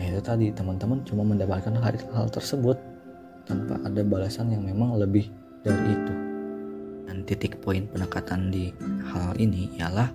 ya 0.00 0.10
itu 0.10 0.22
tadi 0.24 0.46
teman-teman 0.50 1.04
cuma 1.06 1.22
mendapatkan 1.22 1.70
hal, 1.78 1.94
hal 2.10 2.26
tersebut 2.32 2.76
tanpa 3.44 3.80
ada 3.84 4.02
balasan 4.04 4.52
yang 4.52 4.64
memang 4.64 4.96
lebih 4.96 5.28
dari 5.64 5.94
itu. 5.94 6.14
Dan 7.04 7.22
titik 7.28 7.60
poin 7.60 7.86
pendekatan 7.88 8.50
di 8.50 8.72
hal 9.12 9.36
ini 9.38 9.70
ialah 9.78 10.10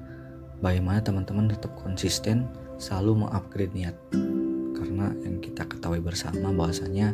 bagaimana 0.59 0.99
teman-teman 1.01 1.49
tetap 1.49 1.73
konsisten 1.79 2.45
selalu 2.77 3.25
mengupgrade 3.25 3.73
niat. 3.73 3.95
Karena 4.75 5.13
yang 5.23 5.39
kita 5.39 5.65
ketahui 5.65 6.01
bersama 6.01 6.51
bahwasanya 6.51 7.13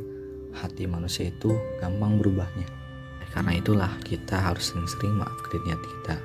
hati 0.55 0.87
manusia 0.87 1.29
itu 1.29 1.53
gampang 1.79 2.17
berubahnya. 2.17 2.67
Karena 3.35 3.51
itulah 3.59 3.91
kita 4.07 4.39
harus 4.39 4.71
sering-sering 4.71 5.19
mengupgrade 5.19 5.65
niat 5.67 5.81
kita. 5.83 6.15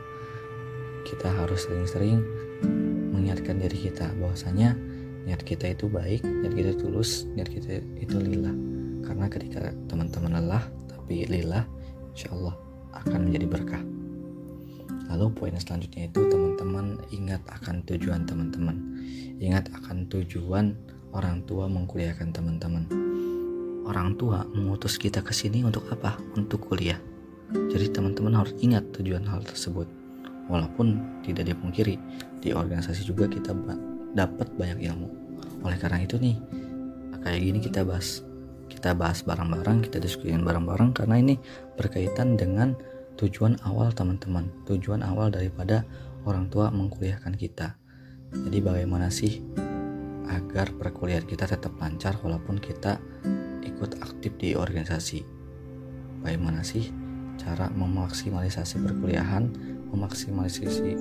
Kita 1.05 1.29
harus 1.43 1.67
sering-sering 1.67 2.23
mengingatkan 3.11 3.59
diri 3.59 3.91
kita 3.91 4.15
bahwasanya 4.17 4.79
niat 5.29 5.45
kita 5.45 5.77
itu 5.77 5.87
baik 5.87 6.25
niat 6.25 6.55
kita 6.57 6.73
tulus 6.81 7.29
niat 7.37 7.49
kita 7.53 7.85
itu 8.01 8.17
lillah 8.17 8.55
karena 9.05 9.27
ketika 9.31 9.73
teman-teman 9.89 10.41
lelah 10.41 10.65
tapi 10.89 11.27
lillah 11.27 11.65
insya 12.15 12.31
Allah 12.35 12.55
akan 12.95 13.31
menjadi 13.31 13.47
berkah. 13.47 13.83
Lalu 15.11 15.27
poin 15.35 15.55
selanjutnya 15.59 16.07
itu 16.07 16.21
teman-teman 16.31 17.03
ingat 17.11 17.43
akan 17.51 17.83
tujuan 17.83 18.31
teman-teman. 18.31 18.77
Ingat 19.43 19.67
akan 19.75 20.07
tujuan 20.07 20.79
orang 21.11 21.43
tua 21.51 21.67
mengkuliahkan 21.67 22.31
teman-teman. 22.31 22.87
Orang 23.91 24.15
tua 24.15 24.47
mengutus 24.55 24.95
kita 24.95 25.19
ke 25.19 25.35
sini 25.35 25.67
untuk 25.67 25.91
apa? 25.91 26.15
Untuk 26.39 26.63
kuliah. 26.71 26.99
Jadi 27.51 27.91
teman-teman 27.91 28.39
harus 28.39 28.55
ingat 28.63 28.87
tujuan 28.95 29.27
hal 29.27 29.43
tersebut. 29.43 29.91
Walaupun 30.47 31.03
tidak 31.27 31.51
dipungkiri, 31.51 31.99
di 32.39 32.55
organisasi 32.55 33.03
juga 33.03 33.27
kita 33.27 33.51
dapat 34.15 34.47
banyak 34.55 34.79
ilmu. 34.87 35.09
Oleh 35.67 35.79
karena 35.79 36.07
itu 36.07 36.19
nih, 36.23 36.39
kayak 37.23 37.41
gini 37.43 37.59
kita 37.59 37.83
bahas 37.83 38.23
kita 38.81 38.97
bahas 38.97 39.21
bareng-bareng, 39.29 39.85
kita 39.85 40.01
diskusikan 40.01 40.41
bareng-bareng 40.41 40.97
karena 40.97 41.21
ini 41.21 41.37
berkaitan 41.77 42.41
dengan 42.41 42.73
tujuan 43.21 43.61
awal 43.69 43.93
teman-teman, 43.93 44.49
tujuan 44.65 45.05
awal 45.05 45.29
daripada 45.29 45.85
orang 46.25 46.49
tua 46.49 46.73
mengkuliahkan 46.73 47.37
kita. 47.37 47.77
Jadi 48.33 48.59
bagaimana 48.65 49.13
sih 49.13 49.45
agar 50.33 50.73
perkuliahan 50.73 51.29
kita 51.29 51.45
tetap 51.45 51.77
lancar 51.77 52.17
walaupun 52.25 52.57
kita 52.57 52.97
ikut 53.69 54.01
aktif 54.01 54.33
di 54.41 54.57
organisasi? 54.57 55.29
Bagaimana 56.25 56.65
sih 56.65 56.89
cara 57.37 57.69
memaksimalisasi 57.69 58.81
perkuliahan, 58.81 59.45
memaksimalisasi 59.93 60.97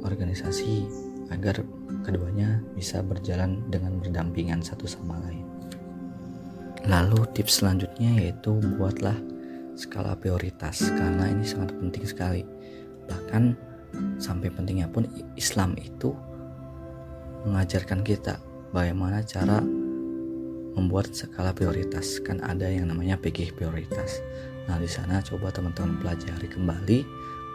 organisasi 0.00 0.88
agar 1.28 1.60
keduanya 2.00 2.64
bisa 2.72 3.04
berjalan 3.04 3.60
dengan 3.68 4.00
berdampingan 4.00 4.64
satu 4.64 4.88
sama 4.88 5.20
lain. 5.28 5.43
Lalu 6.84 7.24
tips 7.32 7.64
selanjutnya 7.64 8.12
yaitu 8.20 8.60
buatlah 8.76 9.16
skala 9.72 10.12
prioritas 10.20 10.84
karena 10.92 11.32
ini 11.32 11.40
sangat 11.40 11.72
penting 11.80 12.04
sekali. 12.04 12.44
Bahkan 13.08 13.56
sampai 14.20 14.52
pentingnya 14.52 14.92
pun 14.92 15.08
Islam 15.32 15.72
itu 15.80 16.12
mengajarkan 17.48 18.04
kita 18.04 18.36
bagaimana 18.76 19.24
cara 19.24 19.64
membuat 20.76 21.08
skala 21.16 21.56
prioritas. 21.56 22.20
Kan 22.20 22.44
ada 22.44 22.68
yang 22.68 22.92
namanya 22.92 23.16
PG 23.16 23.56
prioritas. 23.56 24.20
Nah, 24.68 24.76
di 24.76 24.88
sana 24.88 25.24
coba 25.24 25.48
teman-teman 25.48 25.96
pelajari 26.04 26.52
kembali 26.52 26.98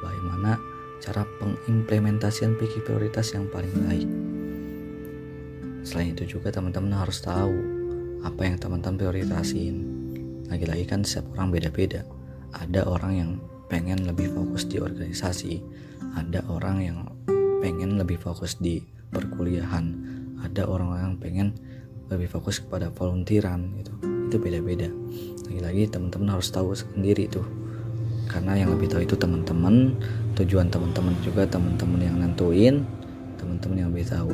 bagaimana 0.02 0.58
cara 1.06 1.22
pengimplementasian 1.38 2.58
PG 2.58 2.82
prioritas 2.82 3.30
yang 3.38 3.46
paling 3.54 3.74
baik. 3.86 4.10
Selain 5.86 6.18
itu 6.18 6.38
juga 6.38 6.50
teman-teman 6.50 6.98
harus 6.98 7.22
tahu 7.22 7.79
apa 8.26 8.42
yang 8.46 8.56
teman-teman 8.60 9.00
prioritasin. 9.00 9.76
Lagi-lagi 10.50 10.86
kan 10.90 11.06
setiap 11.06 11.34
orang 11.38 11.54
beda-beda. 11.54 12.02
Ada 12.56 12.90
orang 12.90 13.14
yang 13.14 13.32
pengen 13.70 14.10
lebih 14.10 14.34
fokus 14.34 14.66
di 14.66 14.82
organisasi 14.82 15.62
ada 16.18 16.42
orang 16.50 16.78
yang 16.82 16.98
pengen 17.62 18.00
lebih 18.00 18.18
fokus 18.18 18.58
di 18.58 18.82
perkuliahan 19.14 19.94
ada 20.42 20.66
orang 20.66 20.90
yang 20.96 21.14
pengen 21.20 21.48
lebih 22.10 22.32
fokus 22.32 22.58
kepada 22.64 22.90
volunteeran 22.90 23.70
gitu. 23.78 23.94
Itu 24.32 24.42
beda-beda. 24.42 24.90
Lagi-lagi 25.46 25.94
teman-teman 25.94 26.34
harus 26.34 26.50
tahu 26.50 26.74
sendiri 26.74 27.30
tuh. 27.30 27.46
Karena 28.30 28.58
yang 28.58 28.74
lebih 28.74 28.90
tahu 28.90 29.06
itu 29.06 29.18
teman-teman 29.18 29.94
tujuan 30.38 30.70
teman-teman 30.70 31.14
juga 31.22 31.46
teman-teman 31.46 32.00
yang 32.02 32.18
nentuin 32.18 32.86
teman-teman 33.38 33.78
yang 33.78 33.90
lebih 33.94 34.08
tahu. 34.10 34.34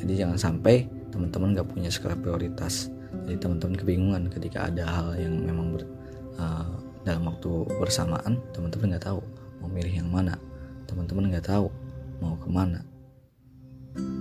Jadi 0.00 0.12
jangan 0.16 0.36
sampai 0.36 0.88
teman-teman 1.10 1.58
gak 1.58 1.68
punya 1.70 1.90
skala 1.90 2.16
prioritas. 2.16 2.88
Jadi 3.26 3.36
teman-teman 3.42 3.74
kebingungan 3.74 4.22
ketika 4.30 4.70
ada 4.70 4.86
hal 4.86 5.18
yang 5.18 5.34
memang 5.42 5.74
ber, 5.74 5.82
uh, 6.38 6.78
dalam 7.02 7.26
waktu 7.26 7.50
bersamaan 7.80 8.38
teman-teman 8.54 8.94
nggak 8.94 9.06
tahu 9.10 9.20
mau 9.58 9.68
milih 9.70 9.90
yang 10.02 10.10
mana. 10.10 10.38
Teman-teman 10.86 11.30
nggak 11.30 11.50
tahu 11.50 11.66
mau 12.22 12.38
ke 12.38 12.48
mana. 12.48 12.80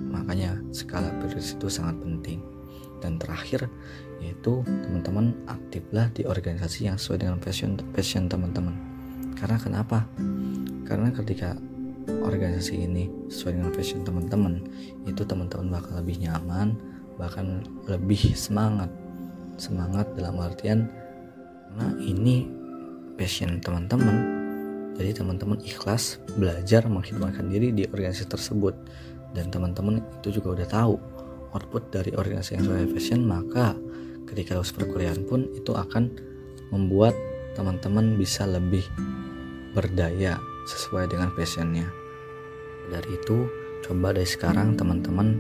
Makanya 0.10 0.58
skala 0.74 1.14
prioritas 1.22 1.54
itu 1.54 1.70
sangat 1.70 2.02
penting. 2.02 2.42
Dan 3.00 3.16
terakhir 3.16 3.70
yaitu 4.20 4.66
teman-teman 4.66 5.32
aktiflah 5.48 6.12
di 6.12 6.28
organisasi 6.28 6.92
yang 6.92 7.00
sesuai 7.00 7.24
dengan 7.24 7.38
passion 7.40 7.80
passion 7.96 8.28
teman-teman. 8.28 8.76
Karena 9.40 9.56
kenapa? 9.56 10.04
Karena 10.84 11.14
ketika 11.16 11.56
organisasi 12.26 12.86
ini 12.86 13.08
sesuai 13.30 13.60
dengan 13.60 13.72
passion 13.72 14.02
teman-teman. 14.04 14.54
Itu 15.06 15.24
teman-teman 15.24 15.70
bakal 15.70 16.02
lebih 16.02 16.26
nyaman 16.26 16.76
bahkan 17.20 17.64
lebih 17.86 18.34
semangat. 18.34 18.90
Semangat 19.60 20.08
dalam 20.16 20.40
artian 20.40 20.88
karena 21.70 21.88
ini 22.02 22.48
passion 23.20 23.60
teman-teman. 23.60 24.40
Jadi 24.96 25.16
teman-teman 25.16 25.60
ikhlas 25.64 26.20
belajar 26.36 26.88
menghidupkan 26.88 27.48
diri 27.48 27.72
di 27.72 27.88
organisasi 27.88 28.28
tersebut. 28.28 28.76
Dan 29.36 29.54
teman-teman 29.54 30.02
itu 30.20 30.42
juga 30.42 30.58
udah 30.58 30.68
tahu 30.68 30.96
output 31.54 31.94
dari 31.94 32.12
organisasi 32.14 32.58
yang 32.58 32.64
sesuai 32.66 32.94
passion 32.94 33.22
maka 33.26 33.78
ketika 34.30 34.58
lulus 34.58 34.74
perkuliahan 34.74 35.22
pun 35.26 35.50
itu 35.58 35.74
akan 35.74 36.14
membuat 36.70 37.18
teman-teman 37.58 38.18
bisa 38.18 38.46
lebih 38.46 38.86
berdaya 39.74 40.38
sesuai 40.70 41.10
dengan 41.10 41.34
passionnya 41.34 41.99
dari 42.92 43.16
itu 43.16 43.48
coba 43.86 44.12
dari 44.12 44.28
sekarang 44.28 44.76
teman-teman 44.76 45.38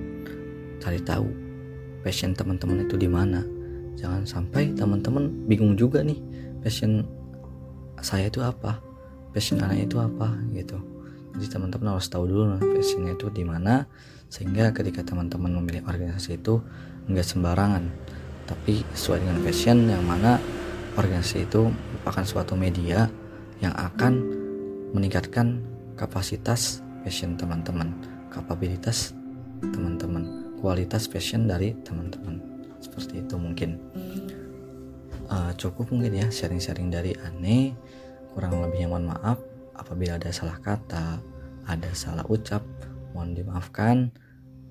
cari 0.80 1.02
tahu 1.04 1.28
passion 2.06 2.32
teman-teman 2.32 2.88
itu 2.88 2.96
di 2.96 3.10
mana. 3.12 3.44
Jangan 4.00 4.24
sampai 4.24 4.72
teman-teman 4.72 5.28
bingung 5.50 5.76
juga 5.76 6.00
nih 6.00 6.22
passion 6.64 7.04
saya 8.00 8.32
itu 8.32 8.40
apa 8.40 8.80
passion 9.36 9.60
anak 9.60 9.92
itu 9.92 10.00
apa 10.00 10.40
gitu. 10.56 10.80
Jadi 11.36 11.46
teman-teman 11.52 12.00
harus 12.00 12.08
tahu 12.08 12.26
dulu 12.26 12.58
passionnya 12.58 13.14
itu 13.14 13.28
di 13.30 13.44
mana 13.44 13.86
sehingga 14.30 14.72
ketika 14.72 15.02
teman-teman 15.04 15.58
memilih 15.60 15.84
organisasi 15.90 16.40
itu 16.40 16.62
nggak 17.10 17.26
sembarangan 17.26 17.90
tapi 18.50 18.82
sesuai 18.98 19.26
dengan 19.26 19.38
passion 19.46 19.78
yang 19.90 20.02
mana 20.06 20.42
organisasi 20.98 21.46
itu 21.46 21.70
merupakan 21.70 22.26
suatu 22.26 22.54
media 22.58 23.10
yang 23.62 23.74
akan 23.78 24.26
meningkatkan 24.94 25.62
kapasitas 25.94 26.82
passion 27.02 27.36
teman-teman 27.36 27.94
kapabilitas 28.30 29.16
teman-teman 29.60 30.56
kualitas 30.60 31.08
passion 31.08 31.48
dari 31.48 31.76
teman-teman 31.84 32.40
seperti 32.80 33.24
itu 33.24 33.36
mungkin 33.36 33.80
uh, 35.28 35.52
cukup 35.56 35.92
mungkin 35.92 36.16
ya 36.16 36.28
sharing-sharing 36.32 36.88
dari 36.88 37.12
aneh 37.28 37.76
Kurang 38.40 38.62
lebihnya 38.62 38.88
mohon 38.88 39.10
maaf 39.10 39.42
apabila 39.74 40.22
ada 40.22 40.30
salah 40.30 40.56
kata, 40.62 41.18
ada 41.66 41.90
salah 41.98 42.26
ucap, 42.30 42.62
mohon 43.12 43.34
dimaafkan. 43.34 44.14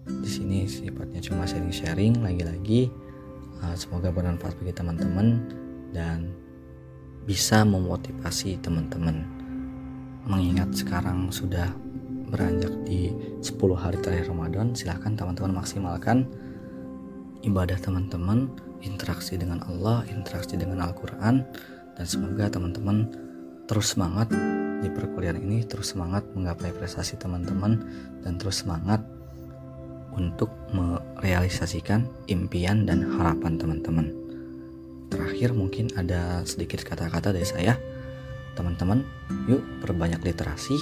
Di 0.09 0.29
sini 0.31 0.64
sifatnya 0.64 1.21
cuma 1.21 1.45
sharing-sharing 1.45 2.23
lagi-lagi. 2.23 2.88
Uh, 3.59 3.75
semoga 3.75 4.14
bermanfaat 4.14 4.55
bagi 4.62 4.73
teman-teman 4.73 5.43
dan 5.91 6.31
bisa 7.27 7.67
memotivasi 7.67 8.62
teman-teman. 8.62 9.27
Mengingat 10.25 10.71
sekarang 10.73 11.35
sudah 11.35 11.69
beranjak 12.29 12.73
di 12.85 13.11
10 13.41 13.45
hari 13.77 13.99
terakhir 14.01 14.31
Ramadan, 14.31 14.77
silahkan 14.77 15.17
teman-teman 15.17 15.59
maksimalkan 15.59 16.29
ibadah 17.43 17.79
teman-teman, 17.79 18.51
interaksi 18.83 19.38
dengan 19.38 19.62
Allah, 19.67 20.03
interaksi 20.11 20.59
dengan 20.59 20.83
Al-Quran, 20.85 21.47
dan 21.95 22.07
semoga 22.07 22.51
teman-teman 22.51 23.11
terus 23.67 23.95
semangat 23.95 24.31
di 24.79 24.88
perkuliahan 24.91 25.38
ini, 25.43 25.67
terus 25.67 25.95
semangat 25.95 26.27
menggapai 26.35 26.71
prestasi 26.75 27.19
teman-teman, 27.19 27.83
dan 28.23 28.38
terus 28.38 28.62
semangat 28.62 29.03
untuk 30.14 30.51
merealisasikan 30.75 32.07
impian 32.27 32.87
dan 32.87 33.07
harapan 33.07 33.55
teman-teman. 33.59 34.11
Terakhir 35.09 35.55
mungkin 35.55 35.88
ada 35.95 36.43
sedikit 36.45 36.85
kata-kata 36.85 37.33
dari 37.33 37.47
saya. 37.47 37.79
Teman-teman, 38.59 39.07
yuk 39.47 39.62
perbanyak 39.81 40.21
literasi, 40.27 40.75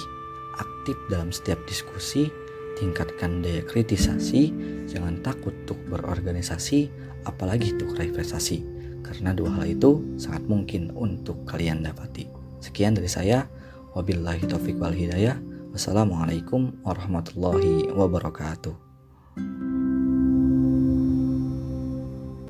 aktif 0.57 0.97
dalam 1.07 1.29
setiap 1.33 1.61
diskusi, 1.69 2.29
tingkatkan 2.77 3.41
daya 3.41 3.65
kritisasi, 3.65 4.53
jangan 4.89 5.21
takut 5.25 5.53
untuk 5.65 5.79
berorganisasi, 5.89 6.89
apalagi 7.25 7.73
untuk 7.77 7.97
prestasi. 7.97 8.63
Karena 9.01 9.31
dua 9.31 9.55
hal 9.55 9.71
itu 9.71 10.03
sangat 10.19 10.43
mungkin 10.45 10.91
untuk 10.91 11.47
kalian 11.47 11.81
dapati. 11.81 12.27
Sekian 12.59 12.97
dari 12.97 13.07
saya. 13.07 13.47
Wabillahi 13.95 14.45
taufiq 14.45 14.77
wal 14.77 14.93
hidayah. 14.93 15.39
Wassalamualaikum 15.73 16.83
warahmatullahi 16.85 17.89
wabarakatuh. 17.93 18.86